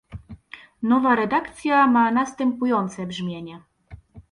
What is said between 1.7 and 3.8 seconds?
ma następujące brzmienie